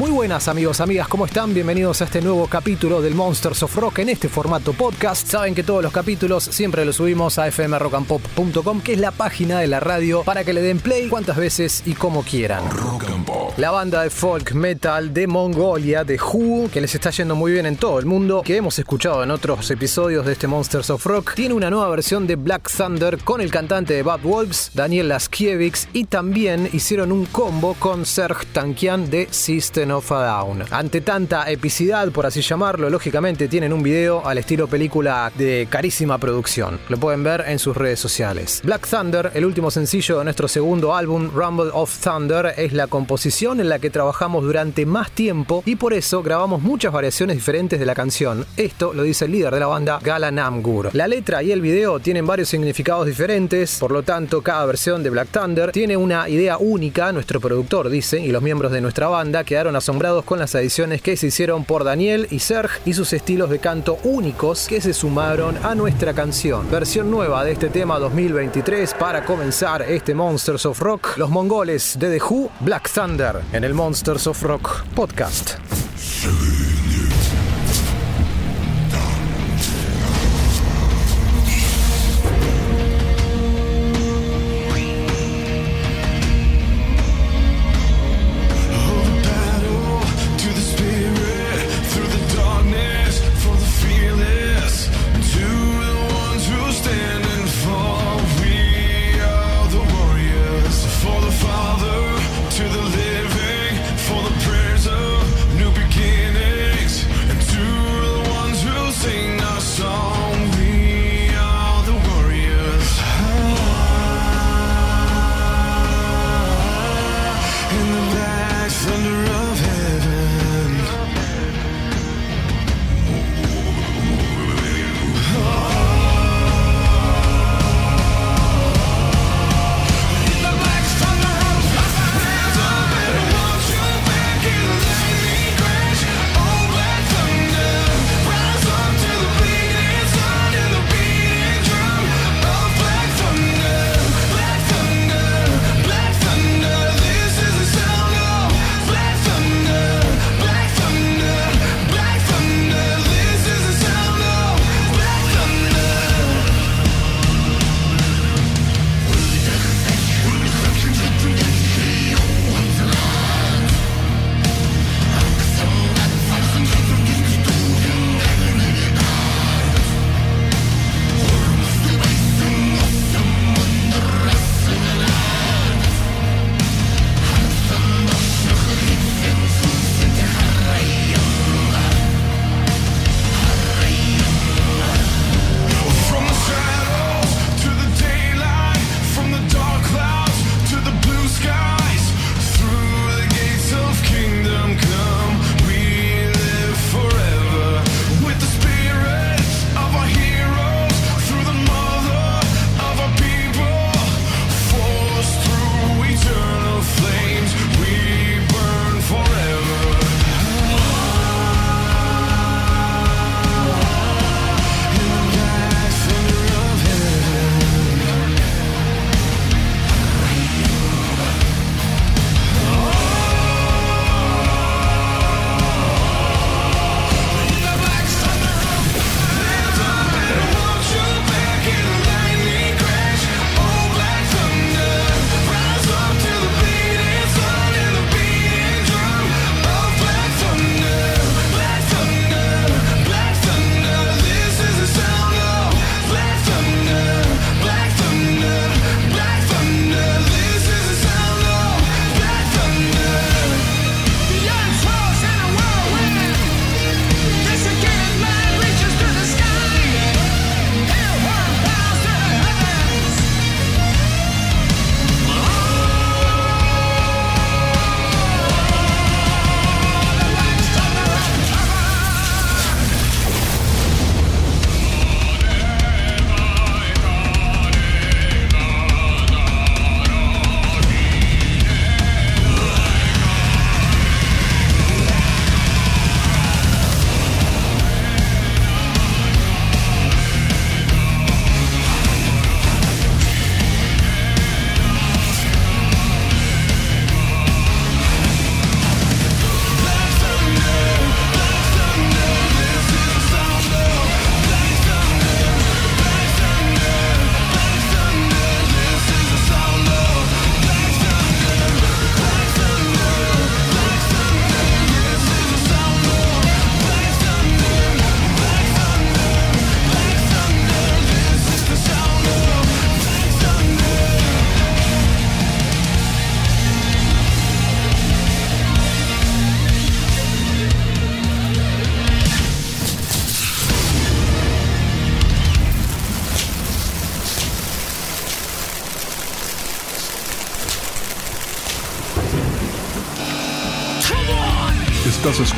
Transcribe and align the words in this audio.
Muy 0.00 0.10
buenas 0.10 0.48
amigos, 0.48 0.80
amigas, 0.80 1.08
¿cómo 1.08 1.26
están? 1.26 1.52
Bienvenidos 1.52 2.00
a 2.00 2.06
este 2.06 2.22
nuevo 2.22 2.46
capítulo 2.46 3.02
del 3.02 3.14
Monsters 3.14 3.62
of 3.64 3.76
Rock 3.76 3.98
en 3.98 4.08
este 4.08 4.30
formato 4.30 4.72
podcast. 4.72 5.28
Saben 5.28 5.54
que 5.54 5.62
todos 5.62 5.82
los 5.82 5.92
capítulos 5.92 6.42
siempre 6.42 6.86
los 6.86 6.96
subimos 6.96 7.38
a 7.38 7.52
fmrockandpop.com, 7.52 8.80
que 8.80 8.94
es 8.94 8.98
la 8.98 9.10
página 9.10 9.60
de 9.60 9.66
la 9.66 9.78
radio 9.78 10.22
para 10.22 10.42
que 10.42 10.54
le 10.54 10.62
den 10.62 10.78
play 10.78 11.10
cuantas 11.10 11.36
veces 11.36 11.82
y 11.84 11.92
como 11.92 12.22
quieran. 12.22 12.64
Rock 12.70 13.04
and 13.10 13.26
Pop. 13.26 13.52
La 13.58 13.72
banda 13.72 14.02
de 14.02 14.08
folk 14.08 14.52
metal 14.54 15.12
de 15.12 15.26
Mongolia, 15.26 16.02
de 16.02 16.18
Who, 16.18 16.70
que 16.70 16.80
les 16.80 16.94
está 16.94 17.10
yendo 17.10 17.34
muy 17.34 17.52
bien 17.52 17.66
en 17.66 17.76
todo 17.76 17.98
el 17.98 18.06
mundo, 18.06 18.40
que 18.42 18.56
hemos 18.56 18.78
escuchado 18.78 19.22
en 19.22 19.30
otros 19.30 19.70
episodios 19.70 20.24
de 20.24 20.32
este 20.32 20.46
Monsters 20.46 20.88
of 20.88 21.04
Rock, 21.04 21.34
tiene 21.34 21.52
una 21.52 21.68
nueva 21.68 21.90
versión 21.90 22.26
de 22.26 22.36
Black 22.36 22.70
Thunder 22.74 23.18
con 23.18 23.42
el 23.42 23.50
cantante 23.50 23.92
de 23.92 24.02
Bad 24.02 24.22
Wolves, 24.22 24.70
Daniel 24.72 25.08
Laskiewicz, 25.08 25.88
y 25.92 26.06
también 26.06 26.70
hicieron 26.72 27.12
un 27.12 27.26
combo 27.26 27.74
con 27.74 28.06
Serge 28.06 28.46
Tankian 28.54 29.10
de 29.10 29.28
System 29.30 29.89
a. 29.90 30.44
Ante 30.70 31.00
tanta 31.00 31.50
epicidad, 31.50 32.10
por 32.10 32.26
así 32.26 32.40
llamarlo, 32.40 32.88
lógicamente 32.90 33.48
tienen 33.48 33.72
un 33.72 33.82
video 33.82 34.26
al 34.26 34.38
estilo 34.38 34.68
película 34.68 35.30
de 35.36 35.66
carísima 35.68 36.18
producción. 36.18 36.78
Lo 36.88 36.96
pueden 36.96 37.22
ver 37.22 37.44
en 37.46 37.58
sus 37.58 37.76
redes 37.76 38.00
sociales. 38.00 38.60
Black 38.64 38.86
Thunder, 38.88 39.30
el 39.34 39.44
último 39.44 39.70
sencillo 39.70 40.18
de 40.18 40.24
nuestro 40.24 40.48
segundo 40.48 40.94
álbum, 40.94 41.30
Rumble 41.34 41.70
of 41.72 41.98
Thunder, 42.00 42.54
es 42.56 42.72
la 42.72 42.86
composición 42.86 43.60
en 43.60 43.68
la 43.68 43.78
que 43.78 43.90
trabajamos 43.90 44.44
durante 44.44 44.86
más 44.86 45.10
tiempo 45.10 45.62
y 45.66 45.76
por 45.76 45.92
eso 45.92 46.22
grabamos 46.22 46.62
muchas 46.62 46.92
variaciones 46.92 47.36
diferentes 47.36 47.78
de 47.78 47.86
la 47.86 47.94
canción. 47.94 48.46
Esto 48.56 48.92
lo 48.94 49.02
dice 49.02 49.24
el 49.24 49.32
líder 49.32 49.54
de 49.54 49.60
la 49.60 49.66
banda, 49.66 49.98
Gala 50.02 50.30
Namgur. 50.30 50.90
La 50.94 51.08
letra 51.08 51.42
y 51.42 51.52
el 51.52 51.60
video 51.60 52.00
tienen 52.00 52.26
varios 52.26 52.48
significados 52.48 53.06
diferentes, 53.06 53.78
por 53.78 53.90
lo 53.90 54.02
tanto 54.02 54.42
cada 54.42 54.64
versión 54.66 55.02
de 55.02 55.10
Black 55.10 55.28
Thunder 55.28 55.72
tiene 55.72 55.96
una 55.96 56.28
idea 56.28 56.58
única, 56.58 57.12
nuestro 57.12 57.40
productor 57.40 57.88
dice, 57.88 58.20
y 58.20 58.28
los 58.28 58.42
miembros 58.42 58.72
de 58.72 58.80
nuestra 58.80 59.08
banda 59.08 59.44
quedaron 59.44 59.76
asombrados 59.80 60.24
con 60.24 60.38
las 60.38 60.54
ediciones 60.54 61.02
que 61.02 61.16
se 61.16 61.28
hicieron 61.28 61.64
por 61.64 61.84
Daniel 61.84 62.28
y 62.30 62.38
Serge 62.38 62.80
y 62.84 62.92
sus 62.92 63.12
estilos 63.12 63.50
de 63.50 63.58
canto 63.58 63.98
únicos 64.04 64.68
que 64.68 64.80
se 64.80 64.94
sumaron 64.94 65.56
a 65.64 65.74
nuestra 65.74 66.14
canción. 66.14 66.70
Versión 66.70 67.10
nueva 67.10 67.44
de 67.44 67.52
este 67.52 67.68
tema 67.68 67.98
2023 67.98 68.94
para 68.94 69.24
comenzar 69.24 69.82
este 69.82 70.14
Monsters 70.14 70.66
of 70.66 70.80
Rock, 70.80 71.16
los 71.16 71.30
mongoles 71.30 71.98
de 71.98 72.18
The 72.18 72.24
Who, 72.24 72.50
Black 72.60 72.90
Thunder, 72.92 73.40
en 73.52 73.64
el 73.64 73.74
Monsters 73.74 74.26
of 74.26 74.42
Rock 74.42 74.84
podcast. 74.94 75.58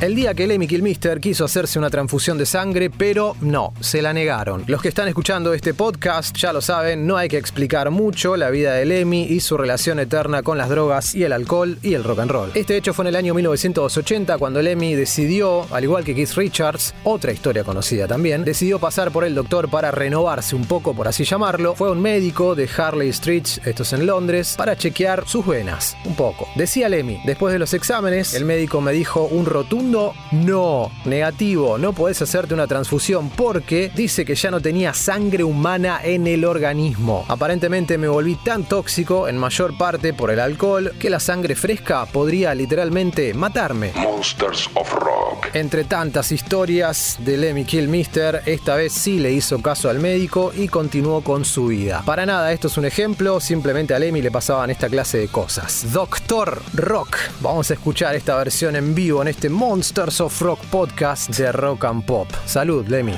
El 0.00 0.14
día 0.14 0.32
que 0.32 0.46
Lemmy 0.46 0.68
Kilmister 0.68 1.18
quiso 1.18 1.44
hacerse 1.44 1.76
una 1.76 1.90
transfusión 1.90 2.38
de 2.38 2.46
sangre, 2.46 2.88
pero 2.88 3.34
no, 3.40 3.72
se 3.80 4.00
la 4.00 4.12
negaron. 4.12 4.62
Los 4.68 4.80
que 4.80 4.90
están 4.90 5.08
escuchando 5.08 5.52
este 5.52 5.74
podcast 5.74 6.36
ya 6.36 6.52
lo 6.52 6.60
saben, 6.60 7.04
no 7.04 7.16
hay 7.16 7.28
que 7.28 7.36
explicar 7.36 7.90
mucho 7.90 8.36
la 8.36 8.48
vida 8.50 8.74
de 8.74 8.84
Lemmy 8.84 9.24
y 9.24 9.40
su 9.40 9.56
relación 9.56 9.98
eterna 9.98 10.44
con 10.44 10.56
las 10.56 10.68
drogas 10.68 11.16
y 11.16 11.24
el 11.24 11.32
alcohol 11.32 11.78
y 11.82 11.94
el 11.94 12.04
rock 12.04 12.20
and 12.20 12.30
roll. 12.30 12.52
Este 12.54 12.76
hecho 12.76 12.94
fue 12.94 13.06
en 13.06 13.08
el 13.08 13.16
año 13.16 13.34
1980 13.34 14.38
cuando 14.38 14.62
Lemmy 14.62 14.94
decidió, 14.94 15.66
al 15.74 15.82
igual 15.82 16.04
que 16.04 16.14
Keith 16.14 16.34
Richards, 16.34 16.94
otra 17.02 17.32
historia 17.32 17.64
conocida 17.64 18.06
también, 18.06 18.44
decidió 18.44 18.78
pasar 18.78 19.10
por 19.10 19.24
el 19.24 19.34
doctor 19.34 19.68
para 19.68 19.90
renovarse 19.90 20.54
un 20.54 20.66
poco, 20.66 20.94
por 20.94 21.08
así 21.08 21.24
llamarlo. 21.24 21.74
Fue 21.74 21.90
un 21.90 22.00
médico 22.00 22.54
de 22.54 22.68
Harley 22.76 23.08
Street, 23.08 23.46
esto 23.64 23.82
es 23.82 23.92
en 23.92 24.06
Londres, 24.06 24.54
para 24.56 24.76
chequear 24.76 25.26
sus 25.26 25.44
venas, 25.44 25.96
un 26.04 26.14
poco. 26.14 26.46
Decía 26.54 26.88
Lemmy, 26.88 27.20
después 27.26 27.52
de 27.52 27.58
los 27.58 27.74
exámenes, 27.74 28.34
el 28.34 28.44
médico 28.44 28.80
me 28.80 28.92
dijo 28.92 29.24
un 29.24 29.44
rotundo 29.44 29.87
no, 29.90 30.90
negativo, 31.04 31.78
no 31.78 31.92
podés 31.92 32.20
hacerte 32.22 32.54
una 32.54 32.66
transfusión 32.66 33.30
porque 33.30 33.90
dice 33.94 34.24
que 34.24 34.34
ya 34.34 34.50
no 34.50 34.60
tenía 34.60 34.92
sangre 34.94 35.44
humana 35.44 36.00
en 36.02 36.26
el 36.26 36.44
organismo. 36.44 37.24
Aparentemente 37.28 37.98
me 37.98 38.08
volví 38.08 38.36
tan 38.36 38.64
tóxico, 38.64 39.28
en 39.28 39.38
mayor 39.38 39.76
parte 39.78 40.12
por 40.12 40.30
el 40.30 40.40
alcohol, 40.40 40.92
que 40.98 41.10
la 41.10 41.20
sangre 41.20 41.54
fresca 41.54 42.06
podría 42.06 42.54
literalmente 42.54 43.34
matarme. 43.34 43.92
Monsters 43.94 44.68
of 44.74 44.92
Rock. 44.92 45.37
Entre 45.54 45.84
tantas 45.84 46.30
historias 46.32 47.16
de 47.20 47.36
Lemmy 47.36 47.64
Kilmister, 47.64 48.42
esta 48.46 48.76
vez 48.76 48.92
sí 48.92 49.18
le 49.18 49.32
hizo 49.32 49.60
caso 49.62 49.88
al 49.88 49.98
médico 49.98 50.52
y 50.54 50.68
continuó 50.68 51.22
con 51.22 51.44
su 51.44 51.68
vida. 51.68 52.02
Para 52.04 52.26
nada, 52.26 52.52
esto 52.52 52.68
es 52.68 52.76
un 52.76 52.84
ejemplo, 52.84 53.40
simplemente 53.40 53.94
a 53.94 53.98
Lemmy 53.98 54.20
le 54.22 54.30
pasaban 54.30 54.70
esta 54.70 54.88
clase 54.88 55.18
de 55.18 55.28
cosas. 55.28 55.92
Doctor 55.92 56.62
Rock. 56.74 57.16
Vamos 57.40 57.70
a 57.70 57.74
escuchar 57.74 58.14
esta 58.14 58.36
versión 58.36 58.76
en 58.76 58.94
vivo 58.94 59.22
en 59.22 59.28
este 59.28 59.48
Monsters 59.48 60.20
of 60.20 60.40
Rock 60.40 60.60
podcast 60.66 61.30
de 61.30 61.50
Rock 61.52 61.84
and 61.84 62.04
Pop. 62.04 62.28
Salud, 62.44 62.86
Lemmy. 62.88 63.14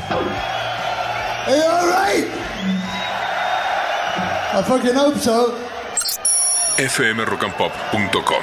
Are 1.46 1.56
you 1.56 1.62
alright? 1.62 2.26
I 4.52 4.62
fucking 4.62 4.94
hope 4.94 5.18
so. 5.18 5.54
fmrockandpop.com. 6.76 8.42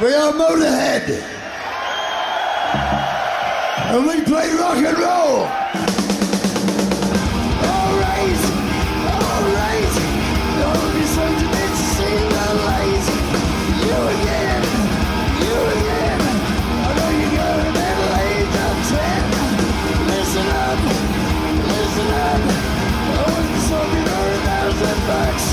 We 0.00 0.14
are 0.14 0.32
Motorhead. 0.32 1.41
And 3.92 4.06
we 4.06 4.22
play 4.22 4.48
rock 4.54 4.78
and 4.78 4.96
roll. 4.96 5.44
Alright, 7.76 8.42
alright. 9.20 9.94
Don't 10.56 10.92
be 10.94 11.04
so. 11.12 11.24
You 13.84 13.98
again, 14.16 14.62
you 15.44 15.56
again. 15.76 16.20
I 16.80 16.90
know 16.96 17.10
you. 17.20 17.44
Listen 20.08 20.48
up, 20.64 20.78
listen 21.68 22.10
up. 22.30 22.42
I 23.12 23.28
thousand 24.46 25.00
bucks. 25.06 25.51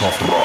Monsters 0.00 0.22
of 0.22 0.28
Rock. 0.28 0.37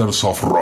Monsters 0.00 0.24
of 0.24 0.42
Rock. 0.44 0.59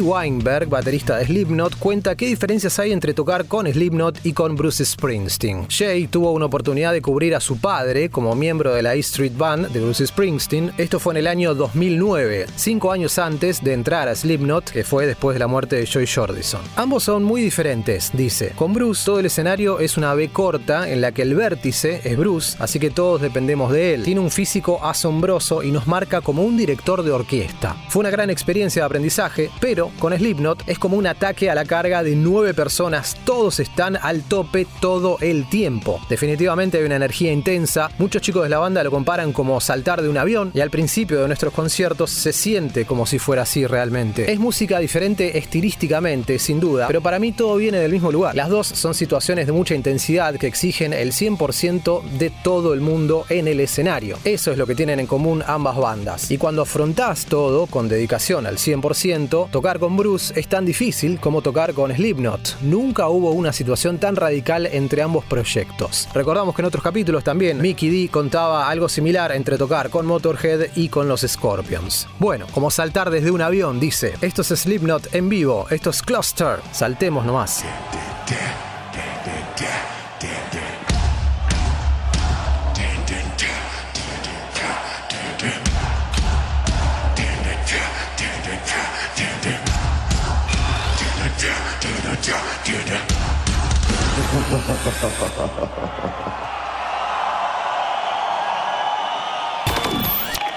Weinberg, 0.00 0.68
baterista 0.68 1.18
de 1.18 1.26
Slipknot, 1.26 1.76
cuenta 1.76 2.14
qué 2.14 2.26
diferencias 2.26 2.78
hay 2.78 2.92
entre 2.92 3.14
tocar 3.14 3.46
con 3.46 3.66
Slipknot 3.66 4.24
y 4.24 4.32
con 4.32 4.56
Bruce 4.56 4.84
Springsteen. 4.84 5.66
Jay 5.68 6.06
tuvo 6.06 6.32
una 6.32 6.46
oportunidad 6.46 6.92
de 6.92 7.02
cubrir 7.02 7.34
a 7.34 7.40
su 7.40 7.58
padre 7.58 8.10
como 8.10 8.34
miembro 8.34 8.74
de 8.74 8.82
la 8.82 8.94
E 8.94 8.98
Street 9.00 9.32
Band 9.36 9.68
de 9.68 9.80
Bruce 9.80 10.06
Springsteen. 10.06 10.72
Esto 10.78 10.98
fue 10.98 11.14
en 11.14 11.18
el 11.18 11.26
año 11.26 11.54
2009, 11.54 12.46
cinco 12.56 12.92
años 12.92 13.18
antes 13.18 13.62
de 13.62 13.72
entrar 13.72 14.08
a 14.08 14.14
Slipknot, 14.14 14.70
que 14.70 14.84
fue 14.84 15.06
después 15.06 15.34
de 15.34 15.40
la 15.40 15.46
muerte 15.46 15.76
de 15.76 15.86
Joy 15.86 16.06
Jordison. 16.06 16.60
Ambos 16.76 17.04
son 17.04 17.22
muy 17.24 17.42
diferentes, 17.42 18.10
dice. 18.12 18.52
Con 18.56 18.72
Bruce 18.72 19.04
todo 19.04 19.20
el 19.20 19.26
escenario 19.26 19.80
es 19.80 19.96
una 19.96 20.14
B 20.14 20.30
corta 20.30 20.88
en 20.88 21.00
la 21.00 21.12
que 21.12 21.22
el 21.22 21.34
vértice 21.34 22.00
es 22.04 22.16
Bruce, 22.16 22.56
así 22.60 22.78
que 22.78 22.90
todos 22.90 23.20
dependemos 23.20 23.72
de 23.72 23.94
él. 23.94 24.04
Tiene 24.04 24.20
un 24.20 24.30
físico 24.30 24.84
asombroso 24.84 25.62
y 25.62 25.70
nos 25.70 25.86
marca 25.86 26.20
como 26.20 26.42
un 26.42 26.56
director 26.56 27.02
de 27.02 27.10
orquesta. 27.10 27.76
Fue 27.88 28.00
una 28.00 28.10
gran 28.10 28.30
experiencia 28.30 28.82
de 28.82 28.86
aprendizaje, 28.86 29.50
pero 29.60 29.89
con 29.98 30.16
Slipknot 30.16 30.62
es 30.66 30.78
como 30.78 30.96
un 30.96 31.06
ataque 31.06 31.50
a 31.50 31.54
la 31.54 31.64
carga 31.64 32.02
de 32.02 32.16
nueve 32.16 32.54
personas. 32.54 33.16
Todos 33.24 33.60
están 33.60 33.96
al 34.00 34.22
tope 34.22 34.66
todo 34.80 35.18
el 35.20 35.48
tiempo. 35.48 36.00
Definitivamente 36.08 36.78
hay 36.78 36.84
una 36.84 36.96
energía 36.96 37.32
intensa. 37.32 37.90
Muchos 37.98 38.22
chicos 38.22 38.42
de 38.42 38.48
la 38.48 38.58
banda 38.58 38.84
lo 38.84 38.90
comparan 38.90 39.32
como 39.32 39.60
saltar 39.60 40.02
de 40.02 40.08
un 40.08 40.18
avión 40.18 40.50
y 40.54 40.60
al 40.60 40.70
principio 40.70 41.20
de 41.20 41.26
nuestros 41.26 41.52
conciertos 41.52 42.10
se 42.10 42.32
siente 42.32 42.84
como 42.84 43.06
si 43.06 43.18
fuera 43.18 43.42
así 43.42 43.66
realmente. 43.66 44.30
Es 44.30 44.38
música 44.38 44.78
diferente 44.78 45.38
estilísticamente, 45.38 46.38
sin 46.38 46.60
duda, 46.60 46.86
pero 46.86 47.00
para 47.00 47.18
mí 47.18 47.32
todo 47.32 47.56
viene 47.56 47.78
del 47.78 47.92
mismo 47.92 48.12
lugar. 48.12 48.34
Las 48.34 48.48
dos 48.48 48.66
son 48.66 48.94
situaciones 48.94 49.46
de 49.46 49.52
mucha 49.52 49.74
intensidad 49.74 50.36
que 50.36 50.46
exigen 50.46 50.92
el 50.92 51.12
100% 51.12 52.02
de 52.18 52.30
todo 52.30 52.74
el 52.74 52.80
mundo 52.80 53.24
en 53.28 53.48
el 53.48 53.60
escenario. 53.60 54.18
Eso 54.24 54.52
es 54.52 54.58
lo 54.58 54.66
que 54.66 54.74
tienen 54.74 55.00
en 55.00 55.06
común 55.06 55.42
ambas 55.46 55.76
bandas. 55.76 56.30
Y 56.30 56.38
cuando 56.38 56.62
afrontás 56.62 57.26
todo 57.26 57.66
con 57.66 57.88
dedicación 57.88 58.46
al 58.46 58.58
100%, 58.58 59.50
tocar 59.50 59.78
con 59.80 59.96
Bruce 59.96 60.38
es 60.38 60.46
tan 60.46 60.64
difícil 60.64 61.18
como 61.18 61.42
tocar 61.42 61.74
con 61.74 61.92
Slipknot. 61.92 62.58
Nunca 62.62 63.08
hubo 63.08 63.32
una 63.32 63.52
situación 63.52 63.98
tan 63.98 64.14
radical 64.14 64.66
entre 64.66 65.02
ambos 65.02 65.24
proyectos. 65.24 66.08
Recordamos 66.14 66.54
que 66.54 66.62
en 66.62 66.66
otros 66.66 66.84
capítulos 66.84 67.24
también 67.24 67.60
Mickey 67.60 67.90
D 67.90 68.10
contaba 68.10 68.68
algo 68.68 68.88
similar 68.88 69.32
entre 69.32 69.58
tocar 69.58 69.90
con 69.90 70.06
Motorhead 70.06 70.76
y 70.76 70.88
con 70.88 71.08
los 71.08 71.22
Scorpions. 71.22 72.06
Bueno, 72.20 72.46
como 72.52 72.70
saltar 72.70 73.10
desde 73.10 73.32
un 73.32 73.42
avión, 73.42 73.80
dice. 73.80 74.14
Esto 74.20 74.42
es 74.42 74.48
Slipknot 74.48 75.14
en 75.14 75.28
vivo, 75.28 75.66
esto 75.70 75.90
es 75.90 76.02
Cluster. 76.02 76.60
Saltemos 76.70 77.24
nomás. 77.24 77.64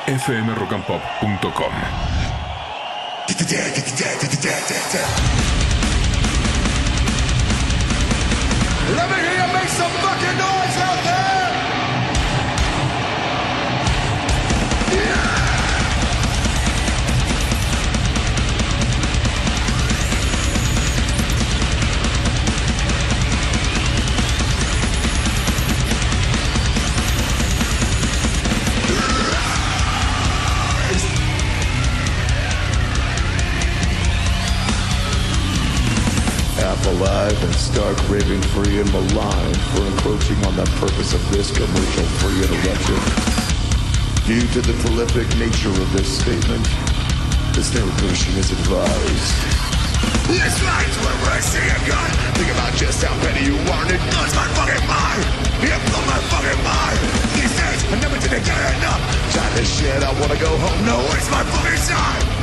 fmrockandpop.com 0.08 1.74
Let 8.98 9.10
me 9.10 9.16
hear 9.16 9.36
you 9.38 9.54
make 9.54 9.70
some 9.70 9.92
fucking 10.02 10.38
noise 10.38 10.78
out 10.82 11.04
there! 11.06 11.23
Alive 36.98 37.44
and 37.44 37.56
stark 37.56 37.98
raving 38.10 38.42
free 38.54 38.80
and 38.80 38.92
maligned 38.92 39.62
for 39.74 39.82
encroaching 39.86 40.38
on 40.46 40.56
the 40.56 40.66
purpose 40.78 41.14
of 41.14 41.22
this 41.32 41.50
commercial 41.50 42.06
free 42.22 42.38
interruption. 42.38 43.00
Due 44.26 44.46
to 44.54 44.62
the 44.62 44.76
prolific 44.86 45.28
nature 45.38 45.74
of 45.74 45.90
this 45.94 46.08
statement, 46.22 46.66
this 47.56 47.74
narration 47.74 48.34
is 48.38 48.52
advised. 48.52 49.34
This 50.30 50.56
life's 50.64 50.98
where 51.02 51.18
we're 51.24 51.42
seeing 51.42 51.84
gun. 51.90 52.10
Think 52.38 52.52
about 52.54 52.74
just 52.76 53.04
how 53.04 53.14
petty 53.22 53.46
you 53.46 53.58
want 53.70 53.90
it. 53.90 54.00
Blows 54.14 54.34
my 54.36 54.48
fucking 54.54 54.86
mind. 54.86 55.24
It 55.66 55.80
blew 55.90 56.04
my 56.06 56.20
fucking 56.30 56.62
mind. 56.62 57.00
These 57.38 57.54
days, 57.58 57.82
I 57.90 57.96
never 58.02 58.18
did 58.22 58.38
get 58.38 58.60
enough. 58.78 59.02
Try 59.34 59.48
this 59.56 59.68
shit, 59.68 60.04
I 60.04 60.12
wanna 60.20 60.38
go 60.38 60.52
home. 60.62 60.80
No, 60.86 60.98
waste 61.10 61.32
my 61.32 61.44
fucking 61.44 61.82
time. 61.90 62.43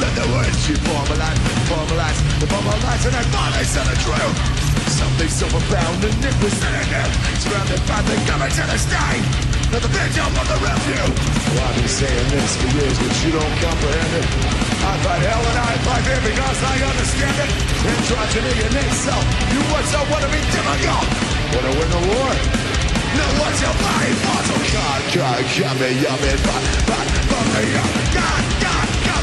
I 0.00 0.08
read 0.08 0.16
the 0.16 0.32
words 0.32 0.56
she 0.64 0.72
formalized, 0.80 1.44
the 2.40 2.48
formalized, 2.48 3.04
and 3.04 3.16
I 3.20 3.24
finally 3.36 3.68
said 3.68 3.84
the 3.84 4.00
truth. 4.00 4.36
Something 4.96 5.28
so 5.28 5.44
profound 5.52 6.00
and 6.00 6.16
there, 6.24 7.10
surrounded 7.36 7.84
by 7.84 8.00
the 8.08 8.16
government 8.24 8.56
and 8.56 8.70
the 8.72 8.80
state. 8.80 9.24
Not 9.68 9.84
the 9.84 9.92
victim 9.92 10.32
of 10.40 10.46
the 10.48 10.56
refuge. 10.56 11.20
Well, 11.52 11.68
I've 11.68 11.76
been 11.76 11.84
saying 11.84 12.28
this 12.32 12.56
for 12.56 12.68
years, 12.80 12.96
but 12.96 13.12
you 13.20 13.30
don't 13.36 13.56
comprehend 13.60 14.12
it. 14.24 14.26
I 14.88 14.92
fight 15.04 15.20
hell 15.20 15.44
and 15.52 15.58
I 15.68 15.72
fight 15.84 16.02
fear 16.08 16.20
because 16.32 16.60
I 16.64 16.76
understand 16.80 17.36
it. 17.44 17.50
Androgyny 17.84 18.56
and 18.56 18.76
itself, 18.80 19.24
you 19.52 19.60
words 19.68 19.92
don't 19.92 20.08
want 20.08 20.24
to 20.24 20.32
be 20.32 20.40
difficult. 20.48 21.04
Wanna 21.52 21.72
win 21.76 21.88
the 21.92 22.02
war? 22.08 22.32
No 23.20 23.26
one's 23.36 23.60
your 23.60 23.76
body 23.76 24.12
for 24.16 24.40
so 24.48 24.56
God, 24.64 25.00
God, 25.12 25.40
fuck, 26.40 26.64
fuck, 26.88 27.08
fuck 27.28 27.46
me 27.52 27.68
up. 27.76 27.92
God, 28.16 28.59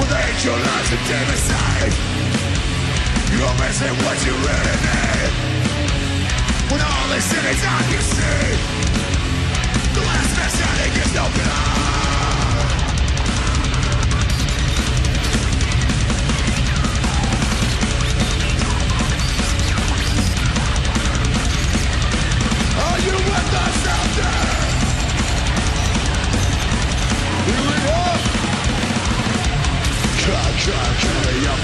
With 0.00 0.12
angel 0.12 0.54
eyes 0.54 0.90
and 0.96 1.04
demon 1.06 1.36
sight. 1.36 1.94
You're 3.36 3.56
missing 3.60 3.96
what 4.04 4.18
you 4.24 4.32
really 4.32 4.76
need. 4.88 5.32
When 6.72 6.80
all 6.80 7.12
is 7.12 7.24
said 7.24 7.44
and 7.44 7.60
done, 7.60 7.86
you 7.92 8.00
see. 8.00 8.80
The 9.92 10.00
last 10.00 10.32
man 10.38 10.50
standing 10.50 11.02
is 11.02 11.14
no 11.14 11.24
blood. 11.36 11.89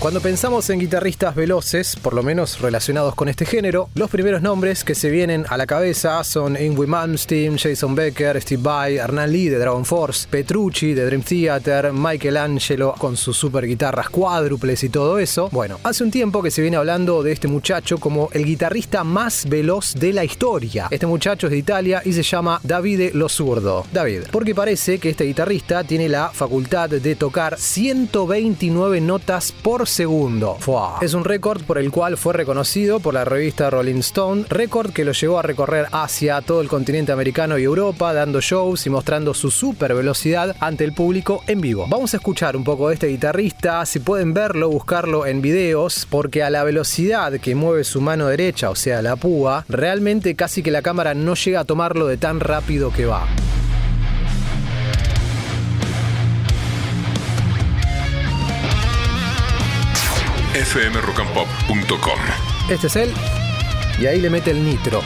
Cuando 0.00 0.20
pensamos 0.20 0.70
en 0.70 0.78
guitarristas 0.78 1.34
veloces, 1.34 1.96
por 1.96 2.14
lo 2.14 2.22
menos 2.22 2.60
relacionados 2.60 3.16
con 3.16 3.28
este 3.28 3.44
género, 3.44 3.88
los 3.96 4.08
primeros 4.08 4.42
nombres 4.42 4.84
que 4.84 4.94
se 4.94 5.10
vienen 5.10 5.44
a 5.48 5.56
la 5.56 5.66
cabeza 5.66 6.22
son 6.22 6.56
Ingrid 6.56 6.86
Malmsteen, 6.86 7.58
Jason 7.58 7.96
Becker, 7.96 8.40
Steve 8.40 8.62
Vai, 8.62 8.96
Hernán 8.98 9.32
Lee 9.32 9.48
de 9.48 9.58
Dragon 9.58 9.84
Force, 9.84 10.28
Petrucci 10.30 10.94
de 10.94 11.04
Dream 11.04 11.22
Theater, 11.22 11.92
Michelangelo 11.92 12.94
con 12.96 13.16
sus 13.16 13.36
super 13.36 13.66
guitarras 13.66 14.08
cuádruples 14.08 14.84
y 14.84 14.88
todo 14.88 15.18
eso. 15.18 15.48
Bueno, 15.50 15.80
hace 15.82 16.04
un 16.04 16.12
tiempo 16.12 16.44
que 16.44 16.52
se 16.52 16.62
viene 16.62 16.76
hablando 16.76 17.24
de 17.24 17.32
este 17.32 17.48
muchacho 17.48 17.98
como 17.98 18.28
el 18.32 18.44
guitarrista 18.44 19.02
más 19.02 19.48
veloz 19.48 19.94
de 19.94 20.12
la 20.12 20.22
historia. 20.22 20.86
Este 20.92 21.06
muchacho 21.06 21.48
es 21.48 21.50
de 21.50 21.58
Italia 21.58 22.02
y 22.04 22.12
se 22.12 22.22
llama 22.22 22.60
Davide 22.62 23.10
Lo 23.14 23.28
Zurdo. 23.28 23.84
David, 23.92 24.26
porque 24.30 24.54
parece 24.54 25.00
que 25.00 25.10
este 25.10 25.24
guitarrista 25.24 25.82
tiene 25.82 26.08
la 26.08 26.28
facultad 26.28 26.88
de 26.88 27.16
tocar 27.16 27.58
129 27.58 29.00
notas 29.00 29.50
por. 29.50 29.88
Fua. 30.60 30.98
Es 31.00 31.14
un 31.14 31.24
récord 31.24 31.62
por 31.62 31.78
el 31.78 31.90
cual 31.90 32.16
fue 32.16 32.32
reconocido 32.32 33.00
por 33.00 33.14
la 33.14 33.24
revista 33.24 33.68
Rolling 33.68 33.98
Stone, 33.98 34.44
récord 34.48 34.92
que 34.92 35.04
lo 35.04 35.12
llevó 35.12 35.38
a 35.38 35.42
recorrer 35.42 35.86
Asia, 35.90 36.40
todo 36.40 36.60
el 36.60 36.68
continente 36.68 37.10
americano 37.10 37.58
y 37.58 37.64
Europa, 37.64 38.12
dando 38.12 38.40
shows 38.40 38.86
y 38.86 38.90
mostrando 38.90 39.34
su 39.34 39.50
super 39.50 39.94
velocidad 39.94 40.54
ante 40.60 40.84
el 40.84 40.92
público 40.92 41.42
en 41.46 41.60
vivo. 41.60 41.86
Vamos 41.88 42.14
a 42.14 42.18
escuchar 42.18 42.56
un 42.56 42.64
poco 42.64 42.88
de 42.88 42.94
este 42.94 43.08
guitarrista, 43.08 43.84
si 43.86 43.98
pueden 43.98 44.34
verlo, 44.34 44.68
buscarlo 44.68 45.26
en 45.26 45.42
videos, 45.42 46.06
porque 46.08 46.42
a 46.42 46.50
la 46.50 46.62
velocidad 46.62 47.32
que 47.40 47.54
mueve 47.54 47.82
su 47.84 48.00
mano 48.00 48.28
derecha, 48.28 48.70
o 48.70 48.76
sea, 48.76 49.02
la 49.02 49.16
púa, 49.16 49.64
realmente 49.68 50.36
casi 50.36 50.62
que 50.62 50.70
la 50.70 50.82
cámara 50.82 51.14
no 51.14 51.34
llega 51.34 51.60
a 51.60 51.64
tomarlo 51.64 52.06
de 52.06 52.18
tan 52.18 52.40
rápido 52.40 52.92
que 52.92 53.06
va. 53.06 53.26
fmrockandpop.com 60.64 62.18
Este 62.68 62.86
es 62.88 62.96
él. 62.96 63.14
Y 64.00 64.06
ahí 64.06 64.20
le 64.20 64.28
mete 64.30 64.50
el 64.50 64.64
nitro. 64.64 65.02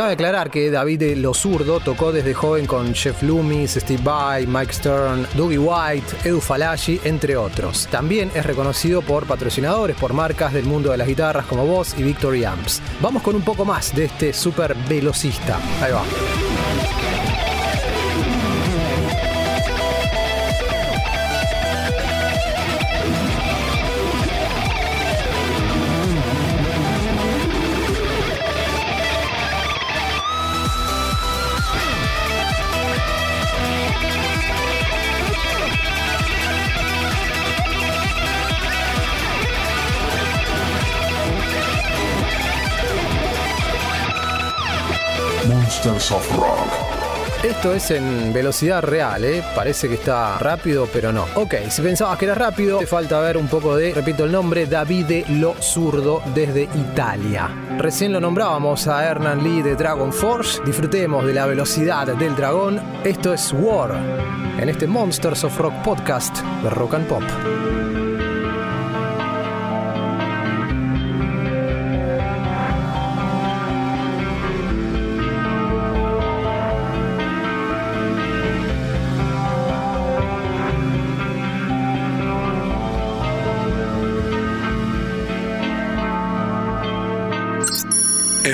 Cabe 0.00 0.14
aclarar 0.14 0.50
que 0.50 0.70
David 0.70 1.18
Lo 1.18 1.34
Zurdo 1.34 1.78
tocó 1.78 2.10
desde 2.10 2.32
joven 2.32 2.64
con 2.64 2.94
Jeff 2.94 3.22
Loomis, 3.22 3.72
Steve 3.72 4.00
Vai, 4.02 4.46
Mike 4.46 4.72
Stern, 4.72 5.26
Dougie 5.34 5.58
White, 5.58 6.26
Edu 6.26 6.40
Falagi, 6.40 6.98
entre 7.04 7.36
otros. 7.36 7.86
También 7.90 8.30
es 8.34 8.46
reconocido 8.46 9.02
por 9.02 9.26
patrocinadores, 9.26 9.96
por 9.96 10.14
marcas 10.14 10.54
del 10.54 10.64
mundo 10.64 10.90
de 10.90 10.96
las 10.96 11.06
guitarras 11.06 11.44
como 11.44 11.66
Boss 11.66 11.94
y 11.98 12.02
Victory 12.02 12.46
Amps. 12.46 12.80
Vamos 13.02 13.22
con 13.22 13.36
un 13.36 13.42
poco 13.42 13.66
más 13.66 13.94
de 13.94 14.06
este 14.06 14.32
super 14.32 14.74
velocista. 14.88 15.60
Ahí 15.82 15.92
va. 15.92 16.39
Esto 47.42 47.72
es 47.72 47.90
en 47.92 48.32
velocidad 48.32 48.82
real, 48.82 49.24
¿eh? 49.24 49.42
Parece 49.54 49.88
que 49.88 49.94
está 49.94 50.38
rápido, 50.38 50.88
pero 50.92 51.12
no. 51.12 51.24
Ok, 51.36 51.54
si 51.68 51.80
pensabas 51.80 52.18
que 52.18 52.26
era 52.26 52.34
rápido, 52.34 52.78
te 52.78 52.86
falta 52.86 53.20
ver 53.20 53.36
un 53.36 53.48
poco 53.48 53.76
de, 53.76 53.94
repito 53.94 54.24
el 54.24 54.32
nombre, 54.32 54.66
Davide 54.66 55.24
Lo 55.28 55.54
Zurdo 55.54 56.22
desde 56.34 56.64
Italia. 56.74 57.48
Recién 57.78 58.12
lo 58.12 58.20
nombrábamos 58.20 58.88
a 58.88 59.06
Hernán 59.06 59.42
Lee 59.42 59.62
de 59.62 59.76
Dragon 59.76 60.12
Force. 60.12 60.60
Disfrutemos 60.66 61.24
de 61.24 61.32
la 61.32 61.46
velocidad 61.46 62.06
del 62.08 62.36
dragón. 62.36 62.80
Esto 63.04 63.32
es 63.32 63.54
War, 63.54 63.94
en 64.58 64.68
este 64.68 64.86
Monsters 64.86 65.44
of 65.44 65.56
Rock 65.58 65.74
podcast 65.82 66.36
de 66.62 66.70
Rock 66.70 66.94
and 66.94 67.06
Pop. 67.06 67.22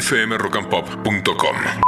fmrockandpop.com 0.00 1.85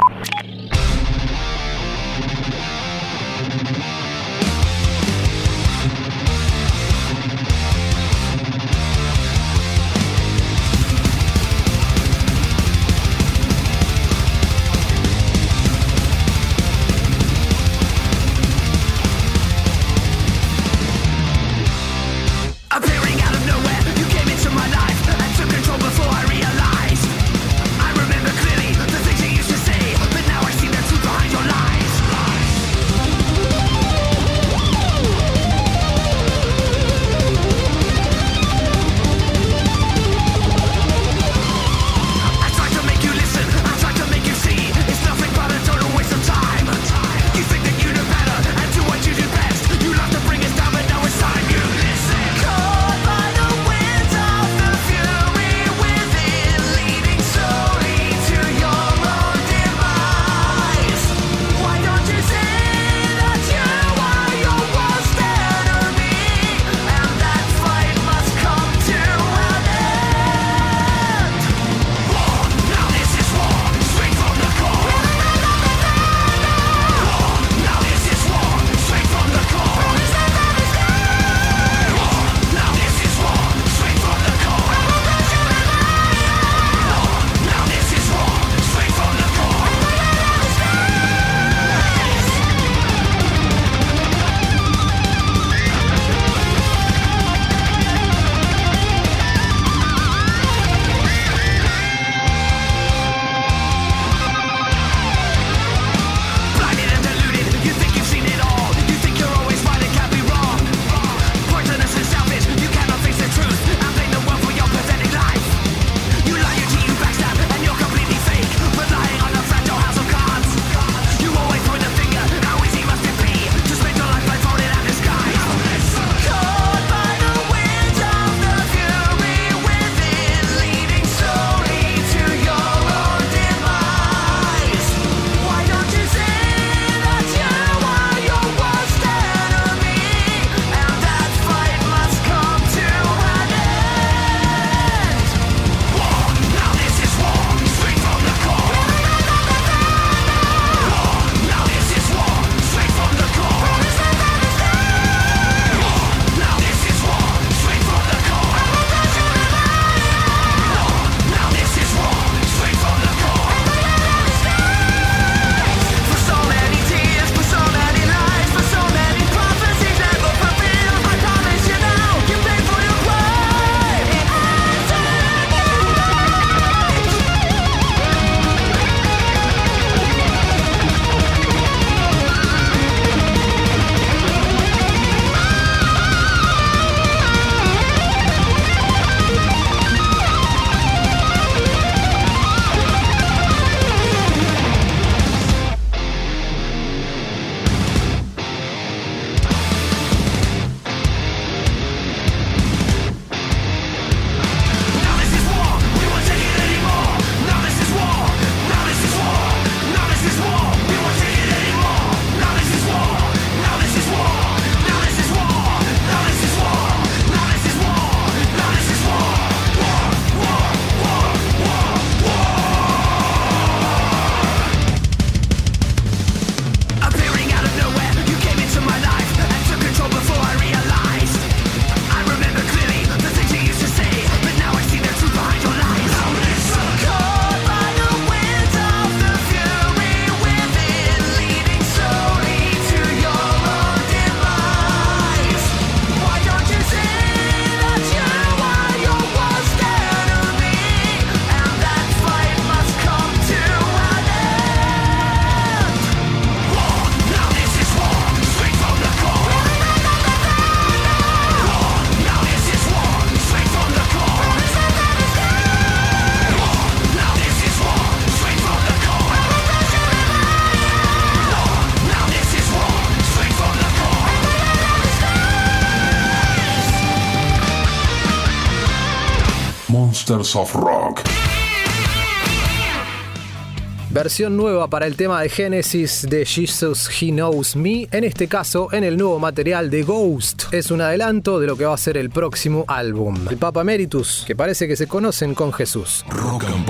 Versión 284.10 284.56
nueva 284.56 284.88
para 284.88 285.06
el 285.06 285.14
tema 285.14 285.40
de 285.42 285.48
Génesis 285.48 286.26
de 286.28 286.44
Jesus 286.44 287.08
He 287.22 287.30
Knows 287.30 287.76
Me, 287.76 288.08
en 288.10 288.24
este 288.24 288.48
caso 288.48 288.92
en 288.92 289.04
el 289.04 289.16
nuevo 289.16 289.38
material 289.38 289.88
de 289.88 290.02
Ghost. 290.02 290.64
Es 290.72 290.90
un 290.90 291.00
adelanto 291.00 291.60
de 291.60 291.68
lo 291.68 291.76
que 291.76 291.84
va 291.84 291.94
a 291.94 291.98
ser 291.98 292.16
el 292.16 292.30
próximo 292.30 292.84
álbum. 292.88 293.36
El 293.48 293.58
Papa 293.58 293.82
Emeritus, 293.82 294.42
que 294.46 294.56
parece 294.56 294.88
que 294.88 294.96
se 294.96 295.06
conocen 295.06 295.54
con 295.54 295.72
Jesús. 295.72 296.24
Rock 296.28 296.64
and 296.64 296.86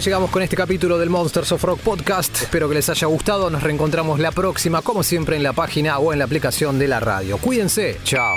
llegamos 0.00 0.30
con 0.30 0.42
este 0.42 0.56
capítulo 0.56 0.98
del 0.98 1.10
Monsters 1.10 1.52
of 1.52 1.64
Rock 1.64 1.80
Podcast. 1.80 2.42
Espero 2.42 2.68
que 2.68 2.74
les 2.74 2.88
haya 2.88 3.06
gustado. 3.06 3.48
Nos 3.50 3.62
reencontramos 3.62 4.20
la 4.20 4.30
próxima, 4.30 4.82
como 4.82 5.02
siempre, 5.02 5.36
en 5.36 5.42
la 5.42 5.52
página 5.52 5.98
o 5.98 6.12
en 6.12 6.18
la 6.18 6.26
aplicación 6.26 6.78
de 6.78 6.88
la 6.88 7.00
radio. 7.00 7.38
Cuídense. 7.38 7.98
Chao. 8.04 8.36